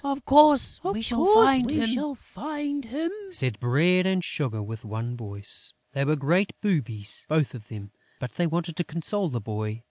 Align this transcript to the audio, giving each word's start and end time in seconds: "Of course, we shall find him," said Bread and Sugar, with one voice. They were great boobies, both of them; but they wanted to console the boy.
"Of 0.03 0.25
course, 0.25 0.83
we 0.83 1.03
shall 1.03 1.23
find 1.27 2.83
him," 2.85 3.09
said 3.29 3.59
Bread 3.59 4.07
and 4.07 4.23
Sugar, 4.23 4.63
with 4.63 4.83
one 4.83 5.15
voice. 5.15 5.73
They 5.93 6.03
were 6.03 6.15
great 6.15 6.59
boobies, 6.59 7.27
both 7.29 7.53
of 7.53 7.67
them; 7.67 7.91
but 8.19 8.31
they 8.31 8.47
wanted 8.47 8.77
to 8.77 8.83
console 8.83 9.29
the 9.29 9.39
boy. 9.39 9.79